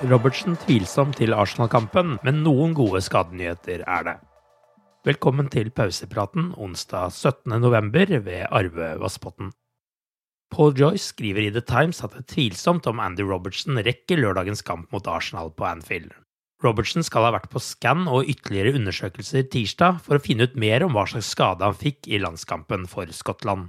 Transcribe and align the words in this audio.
Robertsen 0.00 0.54
tvilsom 0.56 1.10
til 1.12 1.34
Arsenal-kampen, 1.36 2.14
men 2.24 2.38
noen 2.40 2.72
gode 2.72 3.02
skadenyheter 3.04 3.82
er 3.84 4.06
det. 4.06 4.14
Velkommen 5.04 5.50
til 5.52 5.68
pausepraten 5.76 6.54
onsdag 6.56 7.12
17.11. 7.12 8.22
ved 8.24 8.46
Arve 8.48 8.94
Vassbotn. 9.02 9.50
Paul 10.50 10.72
Joyce 10.72 11.10
skriver 11.12 11.44
i 11.44 11.52
The 11.52 11.60
Times 11.60 12.00
at 12.00 12.14
det 12.14 12.22
er 12.22 12.30
tvilsomt 12.32 12.88
om 12.88 13.02
Andy 13.04 13.26
Robertson 13.28 13.76
rekker 13.76 14.22
lørdagens 14.24 14.64
kamp 14.64 14.88
mot 14.88 15.04
Arsenal 15.04 15.52
på 15.52 15.68
Anfield. 15.68 16.14
Robertson 16.64 17.04
skal 17.04 17.28
ha 17.28 17.34
vært 17.36 17.52
på 17.52 17.60
scan 17.60 18.08
og 18.08 18.24
ytterligere 18.24 18.80
undersøkelser 18.80 19.44
tirsdag 19.52 20.00
for 20.06 20.16
å 20.16 20.24
finne 20.24 20.48
ut 20.48 20.56
mer 20.56 20.80
om 20.86 20.96
hva 20.96 21.04
slags 21.12 21.28
skade 21.36 21.60
han 21.60 21.76
fikk 21.76 22.08
i 22.08 22.22
landskampen 22.24 22.88
for 22.88 23.12
Skottland. 23.12 23.68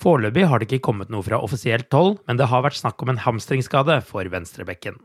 Foreløpig 0.00 0.44
har 0.44 0.60
det 0.60 0.68
ikke 0.68 0.84
kommet 0.92 1.08
noe 1.08 1.24
fra 1.24 1.40
offisielt 1.40 1.88
hold, 1.96 2.18
men 2.28 2.36
det 2.36 2.52
har 2.52 2.68
vært 2.68 2.76
snakk 2.76 3.00
om 3.00 3.14
en 3.14 3.24
hamstringskade 3.24 4.02
for 4.04 4.28
venstrebekken. 4.28 5.00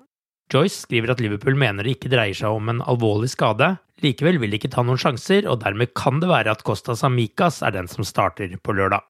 Joyce 0.51 0.83
skriver 0.85 1.13
at 1.13 1.21
Liverpool 1.23 1.57
mener 1.57 1.85
det 1.85 1.95
ikke 1.95 2.11
dreier 2.11 2.37
seg 2.37 2.53
om 2.53 2.69
en 2.69 2.83
alvorlig 2.85 3.31
skade, 3.33 3.71
likevel 4.03 4.37
vil 4.41 4.53
de 4.53 4.59
ikke 4.59 4.71
ta 4.75 4.83
noen 4.85 5.01
sjanser, 5.01 5.47
og 5.49 5.63
dermed 5.63 5.95
kan 5.97 6.21
det 6.21 6.29
være 6.29 6.53
at 6.53 6.63
Kostas 6.67 7.03
Amikas 7.07 7.63
er 7.65 7.73
den 7.73 7.89
som 7.89 8.05
starter 8.05 8.53
på 8.61 8.75
lørdag. 8.77 9.03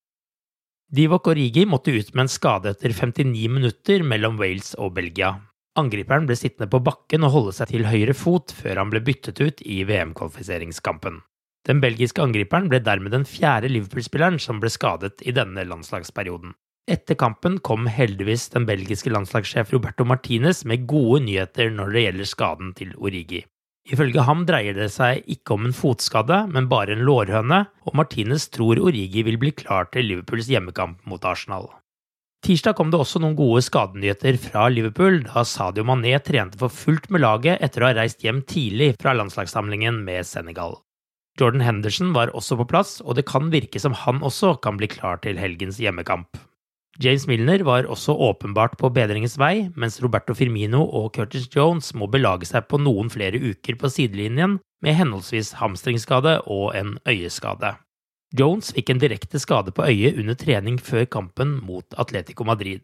Divok 0.95 1.27
Origi 1.33 1.65
måtte 1.67 1.91
ut 1.91 2.13
med 2.13 2.27
en 2.27 2.31
skade 2.31 2.71
etter 2.71 2.93
59 2.93 3.49
minutter 3.51 4.03
mellom 4.05 4.37
Wales 4.39 4.75
og 4.79 4.93
Belgia. 4.95 5.33
Angriperen 5.75 6.27
ble 6.29 6.37
sittende 6.39 6.69
på 6.71 6.79
bakken 6.85 7.25
og 7.27 7.33
holde 7.33 7.55
seg 7.57 7.73
til 7.73 7.87
høyre 7.89 8.13
fot 8.15 8.53
før 8.55 8.79
han 8.79 8.93
ble 8.93 9.01
byttet 9.03 9.41
ut 9.41 9.63
i 9.65 9.81
VM-kvalifiseringskampen. 9.89 11.17
Den 11.67 11.81
belgiske 11.81 12.21
angriperen 12.21 12.69
ble 12.71 12.79
dermed 12.85 13.11
den 13.11 13.25
fjerde 13.27 13.71
Liverpool-spilleren 13.73 14.37
som 14.39 14.61
ble 14.61 14.69
skadet 14.71 15.25
i 15.25 15.33
denne 15.35 15.65
landslagsperioden. 15.67 16.53
Etter 16.85 17.18
kampen 17.18 17.56
kom 17.66 17.88
heldigvis 17.90 18.51
den 18.53 18.68
belgiske 18.69 19.09
landslagssjef 19.09 19.72
Roberto 19.73 20.06
Martinez 20.06 20.59
med 20.69 20.84
gode 20.85 21.23
nyheter 21.25 21.72
når 21.73 21.96
det 21.96 22.03
gjelder 22.03 22.29
skaden 22.29 22.75
til 22.78 22.91
Origi. 23.01 23.40
Ifølge 23.90 24.22
ham 24.28 24.44
dreier 24.46 24.78
det 24.78 24.91
seg 24.94 25.25
ikke 25.29 25.56
om 25.57 25.66
en 25.66 25.73
fotskade, 25.73 26.44
men 26.53 26.69
bare 26.69 26.94
en 26.94 27.01
lårhøne, 27.07 27.63
og 27.90 27.97
Martinez 27.97 28.46
tror 28.53 28.84
Origi 28.85 29.25
vil 29.25 29.41
bli 29.41 29.53
klar 29.57 29.90
til 29.90 30.06
Liverpools 30.12 30.51
hjemmekamp 30.53 31.01
mot 31.09 31.25
Arsenal. 31.25 31.72
Tirsdag 32.46 32.78
kom 32.78 32.94
det 32.94 33.02
også 33.02 33.17
noen 33.22 33.38
gode 33.38 33.66
skadenyheter 33.66 34.38
fra 34.38 34.69
Liverpool, 34.69 35.23
da 35.25 35.41
Sadio 35.41 35.85
Mané 35.90 36.13
trente 36.22 36.62
for 36.62 36.69
fullt 36.69 37.09
med 37.09 37.25
laget 37.25 37.66
etter 37.66 37.81
å 37.81 37.90
ha 37.90 37.97
reist 37.97 38.22
hjem 38.22 38.46
tidlig 38.46 38.94
fra 39.02 39.17
landslagssamlingen 39.17 40.03
med 40.06 40.22
Senegal. 40.29 40.84
Jordan 41.41 41.66
Henderson 41.66 42.13
var 42.13 42.29
også 42.38 42.62
på 42.62 42.69
plass, 42.69 43.00
og 43.02 43.17
det 43.17 43.25
kan 43.25 43.50
virke 43.50 43.81
som 43.81 43.97
han 44.06 44.22
også 44.22 44.59
kan 44.62 44.78
bli 44.78 44.94
klar 44.94 45.17
til 45.25 45.41
helgens 45.41 45.81
hjemmekamp. 45.81 46.44
James 47.03 47.25
Milner 47.28 47.59
var 47.67 47.89
også 47.91 48.13
åpenbart 48.16 48.78
på 48.79 48.88
bedringens 48.95 49.35
vei, 49.39 49.67
mens 49.75 49.97
Roberto 50.03 50.35
Firmino 50.38 50.85
og 50.85 51.09
Curtis 51.17 51.50
Jones 51.51 51.91
må 51.91 52.07
belage 52.07 52.47
seg 52.47 52.69
på 52.72 52.79
noen 52.79 53.09
flere 53.11 53.41
uker 53.41 53.75
på 53.81 53.91
sidelinjen, 53.91 54.61
med 54.83 54.95
henholdsvis 54.95 55.57
hamstringsskade 55.59 56.38
og 56.45 56.69
en 56.78 56.95
øyeskade. 57.09 57.73
Jones 58.35 58.72
fikk 58.75 58.94
en 58.94 59.01
direkte 59.03 59.41
skade 59.44 59.73
på 59.75 59.84
øyet 59.89 60.22
under 60.22 60.39
trening 60.39 60.79
før 60.79 61.03
kampen 61.17 61.57
mot 61.67 62.00
Atletico 62.00 62.47
Madrid. 62.47 62.84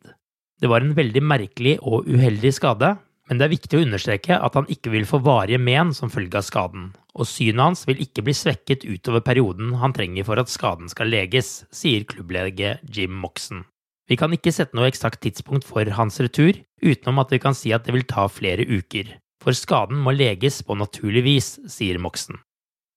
Det 0.61 0.69
var 0.69 0.83
en 0.83 0.95
veldig 0.97 1.23
merkelig 1.23 1.77
og 1.79 2.07
uheldig 2.07 2.51
skade, 2.59 2.93
men 3.29 3.39
det 3.39 3.47
er 3.47 3.55
viktig 3.55 3.79
å 3.79 3.85
understreke 3.85 4.37
at 4.43 4.55
han 4.59 4.67
ikke 4.71 4.91
vil 4.91 5.07
få 5.07 5.21
varige 5.23 5.61
men 5.61 5.95
som 5.95 6.11
følge 6.11 6.35
av 6.35 6.43
skaden, 6.43 6.89
og 7.15 7.29
synet 7.31 7.63
hans 7.63 7.87
vil 7.87 8.03
ikke 8.03 8.25
bli 8.27 8.35
svekket 8.35 8.83
utover 8.83 9.23
perioden 9.23 9.77
han 9.79 9.95
trenger 9.95 10.27
for 10.27 10.41
at 10.41 10.51
skaden 10.51 10.91
skal 10.91 11.11
leges, 11.13 11.61
sier 11.71 12.03
klubblege 12.03 12.75
Jim 12.83 13.15
Moxon. 13.23 13.63
Vi 14.09 14.17
kan 14.19 14.33
ikke 14.33 14.53
sette 14.53 14.75
noe 14.77 14.89
eksakt 14.89 15.21
tidspunkt 15.23 15.67
for 15.67 15.87
hans 15.97 16.19
retur, 16.23 16.57
utenom 16.81 17.21
at 17.21 17.31
vi 17.33 17.39
kan 17.41 17.55
si 17.57 17.73
at 17.75 17.85
det 17.85 17.95
vil 17.95 18.07
ta 18.09 18.27
flere 18.31 18.65
uker, 18.65 19.17
for 19.43 19.57
skaden 19.57 20.01
må 20.01 20.15
leges 20.15 20.61
på 20.65 20.77
naturlig 20.77 21.23
vis, 21.27 21.53
sier 21.69 22.01
Moxen. 22.01 22.41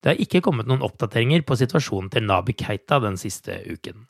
Det 0.04 0.12
har 0.12 0.20
ikke 0.20 0.42
kommet 0.44 0.68
noen 0.68 0.84
oppdateringer 0.84 1.44
på 1.48 1.56
situasjonen 1.56 2.10
til 2.12 2.26
Nabi 2.28 2.52
Keita 2.60 2.98
den 3.00 3.16
siste 3.20 3.56
uken. 3.64 4.04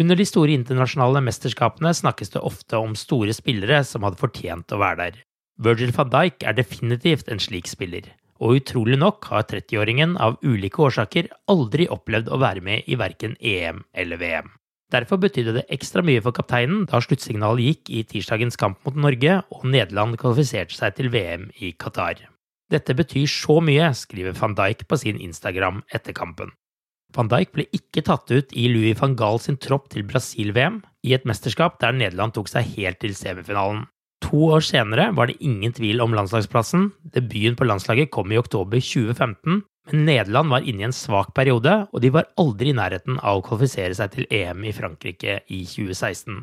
Under 0.00 0.18
de 0.18 0.24
store 0.26 0.56
internasjonale 0.56 1.20
mesterskapene 1.22 1.92
snakkes 1.94 2.32
det 2.34 2.42
ofte 2.42 2.80
om 2.80 2.96
store 2.98 3.34
spillere 3.36 3.84
som 3.86 4.02
hadde 4.06 4.18
fortjent 4.18 4.72
å 4.74 4.80
være 4.80 4.98
der. 5.02 5.20
Virgil 5.62 5.92
van 5.94 6.10
Dijk 6.10 6.42
er 6.42 6.56
definitivt 6.56 7.28
en 7.30 7.42
slik 7.42 7.68
spiller, 7.70 8.08
og 8.42 8.58
utrolig 8.58 8.98
nok 8.98 9.28
har 9.30 9.46
30-åringen 9.52 10.16
av 10.18 10.40
ulike 10.42 10.82
årsaker 10.82 11.28
aldri 11.52 11.86
opplevd 11.86 12.32
å 12.32 12.40
være 12.42 12.64
med 12.64 12.90
i 12.90 12.98
verken 12.98 13.36
EM 13.38 13.84
eller 13.94 14.18
VM. 14.18 14.50
Derfor 14.94 15.18
betydde 15.18 15.56
det 15.56 15.64
ekstra 15.74 16.04
mye 16.06 16.22
for 16.22 16.36
kapteinen 16.36 16.84
da 16.86 17.00
sluttsignalet 17.02 17.66
gikk 17.66 17.90
i 17.90 18.04
tirsdagens 18.06 18.58
kamp 18.60 18.78
mot 18.86 18.98
Norge 19.06 19.40
og 19.50 19.64
Nederland 19.66 20.14
kvalifiserte 20.20 20.76
seg 20.76 20.94
til 20.98 21.10
VM 21.10 21.48
i 21.58 21.72
Qatar. 21.74 22.20
Dette 22.70 22.94
betyr 22.96 23.26
så 23.28 23.58
mye, 23.64 23.90
skriver 23.98 24.36
van 24.38 24.54
Dijk 24.56 24.86
på 24.88 24.98
sin 25.00 25.18
Instagram 25.20 25.82
etter 25.94 26.14
kampen. 26.16 26.54
Van 27.14 27.28
Dijk 27.30 27.52
ble 27.54 27.66
ikke 27.74 28.04
tatt 28.06 28.30
ut 28.30 28.54
i 28.54 28.68
Louis 28.70 28.96
van 28.98 29.14
Gaal 29.18 29.38
sin 29.42 29.58
tropp 29.58 29.90
til 29.92 30.06
Brasil-VM, 30.06 30.80
i 31.06 31.14
et 31.14 31.26
mesterskap 31.28 31.76
der 31.82 31.94
Nederland 31.94 32.34
tok 32.34 32.48
seg 32.50 32.70
helt 32.78 33.02
til 33.02 33.14
semifinalen. 33.18 33.84
To 34.24 34.48
år 34.56 34.64
senere 34.64 35.10
var 35.14 35.28
det 35.28 35.36
ingen 35.44 35.74
tvil 35.74 36.00
om 36.00 36.14
landslagsplassen. 36.16 36.88
Debuten 37.14 37.58
på 37.58 37.66
landslaget 37.68 38.10
kom 38.14 38.32
i 38.32 38.40
oktober 38.40 38.80
2015, 38.80 39.62
men 39.90 40.06
Nederland 40.06 40.50
var 40.50 40.64
inne 40.64 40.84
i 40.84 40.88
en 40.88 40.96
svak 40.96 41.34
periode, 41.36 41.74
og 41.92 42.00
de 42.00 42.10
var 42.14 42.30
aldri 42.40 42.72
i 42.72 42.76
nærheten 42.76 43.18
av 43.20 43.40
å 43.40 43.44
kvalifisere 43.44 43.96
seg 43.96 44.14
til 44.14 44.28
EM 44.32 44.64
i 44.64 44.72
Frankrike 44.72 45.42
i 45.52 45.60
2016. 45.68 46.40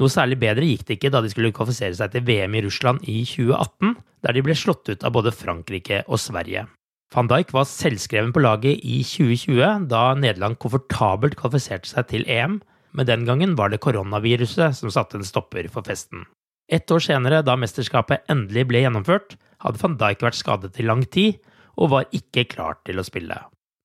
Noe 0.00 0.10
særlig 0.10 0.38
bedre 0.42 0.66
gikk 0.66 0.86
det 0.88 0.96
ikke 0.98 1.12
da 1.14 1.20
de 1.22 1.30
skulle 1.30 1.52
kvalifisere 1.54 1.94
seg 1.98 2.12
til 2.14 2.24
VM 2.26 2.56
i 2.56 2.62
Russland 2.66 3.06
i 3.06 3.20
2018, 3.28 3.94
der 4.26 4.36
de 4.36 4.42
ble 4.46 4.56
slått 4.58 4.90
ut 4.90 5.06
av 5.06 5.14
både 5.14 5.34
Frankrike 5.34 6.02
og 6.08 6.18
Sverige. 6.22 6.66
Van 7.14 7.30
Dijk 7.30 7.52
var 7.54 7.66
selvskreven 7.66 8.30
på 8.34 8.42
laget 8.42 8.82
i 8.86 9.00
2020, 9.06 9.86
da 9.90 10.02
Nederland 10.14 10.58
komfortabelt 10.62 11.34
kvalifiserte 11.38 11.90
seg 11.90 12.06
til 12.10 12.26
EM, 12.30 12.60
men 12.94 13.06
den 13.06 13.26
gangen 13.26 13.56
var 13.58 13.70
det 13.70 13.82
koronaviruset 13.82 14.78
som 14.78 14.90
satte 14.94 15.18
en 15.18 15.26
stopper 15.26 15.66
for 15.70 15.86
festen. 15.86 16.26
Ett 16.70 16.90
år 16.90 17.02
senere, 17.02 17.42
da 17.42 17.56
mesterskapet 17.58 18.26
endelig 18.30 18.68
ble 18.70 18.84
gjennomført, 18.84 19.34
hadde 19.62 19.82
van 19.82 19.96
Dijk 19.98 20.22
vært 20.26 20.38
skadet 20.38 20.78
i 20.78 20.86
lang 20.86 21.02
tid, 21.06 21.40
og 21.80 21.94
var 21.94 22.12
ikke 22.16 22.46
klar 22.52 22.78
til 22.86 23.00
å 23.00 23.06
spille. 23.06 23.38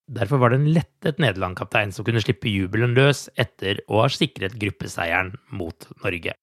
Derfor 0.05 0.37
var 0.37 0.53
det 0.53 0.59
en 0.61 0.73
lettet 0.75 1.21
Nederland-kaptein 1.21 1.93
som 1.95 2.05
kunne 2.05 2.21
slippe 2.21 2.51
jubelen 2.51 2.93
løs 2.97 3.25
etter 3.41 3.79
å 3.89 4.03
ha 4.03 4.09
sikret 4.11 4.59
gruppeseieren 4.61 5.33
mot 5.49 5.87
Norge. 6.03 6.35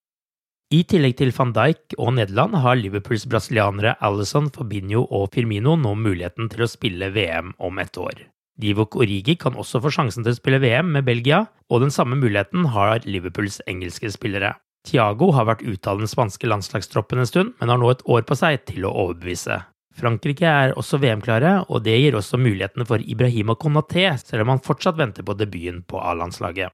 I 0.72 0.80
tillegg 0.88 1.18
til 1.20 1.30
van 1.36 1.52
Dijk 1.52 1.94
og 2.00 2.14
Nederland 2.16 2.56
har 2.64 2.78
Liverpools 2.80 3.26
brasilianere 3.28 3.92
Alison, 4.00 4.48
Fabinho 4.50 5.04
og 5.04 5.28
Firmino 5.34 5.76
nå 5.76 5.92
muligheten 6.00 6.48
til 6.50 6.64
å 6.64 6.70
spille 6.70 7.10
VM 7.12 7.52
om 7.60 7.78
ett 7.78 7.98
år. 8.00 8.24
Divok 8.62 8.96
Origi 8.96 9.36
kan 9.36 9.56
også 9.58 9.82
få 9.84 9.92
sjansen 9.92 10.24
til 10.24 10.32
å 10.32 10.38
spille 10.38 10.60
VM 10.62 10.90
med 10.96 11.04
Belgia, 11.04 11.44
og 11.68 11.84
den 11.84 11.92
samme 11.92 12.16
muligheten 12.16 12.70
har 12.72 13.04
Liverpools 13.04 13.60
engelske 13.68 14.10
spillere. 14.12 14.54
Thiago 14.88 15.30
har 15.36 15.46
vært 15.46 15.62
ute 15.62 15.92
av 15.92 16.00
den 16.00 16.10
spanske 16.10 16.48
landslagstroppen 16.48 17.22
en 17.22 17.28
stund, 17.28 17.52
men 17.60 17.70
har 17.70 17.78
nå 17.78 17.92
et 17.92 18.02
år 18.08 18.24
på 18.26 18.38
seg 18.38 18.64
til 18.66 18.88
å 18.88 18.94
overbevise. 19.04 19.60
Frankrike 19.92 20.48
er 20.48 20.72
også 20.78 20.98
VM-klare, 21.02 21.66
og 21.68 21.84
det 21.84 21.98
gir 22.00 22.16
også 22.16 22.40
mulighetene 22.40 22.86
for 22.88 23.02
Ibrahima 23.02 23.56
Konaté, 23.60 24.06
selv 24.20 24.46
om 24.46 24.54
han 24.54 24.62
fortsatt 24.64 24.96
venter 24.98 25.26
på 25.26 25.36
debuten 25.36 25.82
på 25.84 26.00
A-landslaget. 26.00 26.72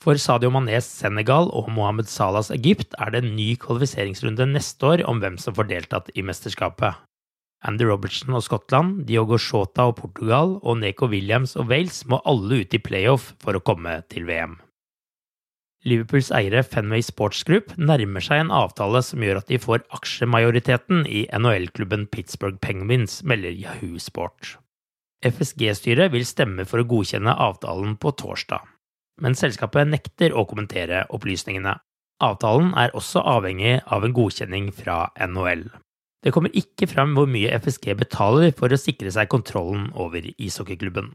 For 0.00 0.16
Sadio 0.16 0.48
Manés 0.48 0.86
Senegal 0.88 1.50
og 1.52 1.68
Mohammed 1.76 2.08
Salahs 2.08 2.48
Egypt 2.54 2.96
er 2.96 3.12
det 3.12 3.20
en 3.20 3.34
ny 3.36 3.52
kvalifiseringsrunde 3.60 4.46
neste 4.48 4.86
år 4.88 5.04
om 5.04 5.20
hvem 5.20 5.36
som 5.36 5.56
får 5.58 5.68
deltatt 5.68 6.08
i 6.16 6.24
mesterskapet. 6.24 6.96
Andy 7.68 7.84
Robertson 7.84 8.32
og 8.32 8.46
Skottland, 8.46 9.02
Diogo 9.04 9.36
Shota 9.36 9.90
og 9.90 9.98
Portugal 9.98 10.56
og 10.62 10.80
Neko 10.80 11.10
Williams 11.12 11.52
og 11.60 11.68
Wales 11.68 12.00
må 12.08 12.22
alle 12.24 12.62
ut 12.62 12.72
i 12.72 12.80
playoff 12.80 13.34
for 13.44 13.52
å 13.52 13.60
komme 13.60 13.98
til 14.08 14.24
VM. 14.30 14.56
Liverpools 15.88 16.28
eiere 16.36 16.60
Fenway 16.60 17.00
Sports 17.00 17.40
Group 17.48 17.70
nærmer 17.80 18.20
seg 18.20 18.42
en 18.42 18.50
avtale 18.52 19.00
som 19.04 19.22
gjør 19.24 19.38
at 19.40 19.48
de 19.48 19.56
får 19.60 19.86
aksjemajoriteten 19.96 21.06
i 21.08 21.22
NHL-klubben 21.32 22.04
Pittsburgh 22.12 22.58
Penguins, 22.60 23.22
melder 23.24 23.54
Yahoo 23.56 23.96
Sport. 23.96 24.58
FSG-styret 25.24 26.12
vil 26.12 26.26
stemme 26.28 26.66
for 26.68 26.82
å 26.82 26.88
godkjenne 26.88 27.32
avtalen 27.32 27.96
på 28.00 28.12
torsdag, 28.20 28.60
men 29.24 29.36
selskapet 29.36 29.88
nekter 29.88 30.36
å 30.36 30.44
kommentere 30.48 31.06
opplysningene. 31.16 31.78
Avtalen 32.20 32.74
er 32.76 32.92
også 32.92 33.24
avhengig 33.24 33.78
av 33.88 34.04
en 34.04 34.16
godkjenning 34.16 34.68
fra 34.76 35.06
NHL. 35.16 35.64
Det 36.20 36.34
kommer 36.36 36.52
ikke 36.52 36.90
fram 36.90 37.16
hvor 37.16 37.28
mye 37.28 37.56
FSG 37.56 37.94
betaler 37.96 38.52
for 38.56 38.68
å 38.68 38.80
sikre 38.80 39.08
seg 39.16 39.32
kontrollen 39.32 39.88
over 39.96 40.28
ishockeyklubben. 40.36 41.14